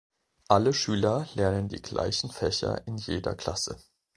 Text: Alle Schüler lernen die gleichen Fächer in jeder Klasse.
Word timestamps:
Alle 0.49 0.73
Schüler 0.73 1.27
lernen 1.35 1.67
die 1.69 1.79
gleichen 1.79 2.31
Fächer 2.31 2.87
in 2.87 2.97
jeder 2.97 3.35
Klasse. 3.35 3.77